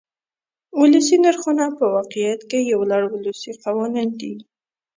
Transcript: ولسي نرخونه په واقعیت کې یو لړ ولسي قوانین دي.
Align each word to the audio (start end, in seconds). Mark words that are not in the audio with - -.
ولسي 0.79 1.15
نرخونه 1.23 1.65
په 1.77 1.85
واقعیت 1.95 2.41
کې 2.49 2.59
یو 2.71 2.81
لړ 2.91 3.01
ولسي 3.13 3.51
قوانین 3.63 4.09
دي. 4.21 4.33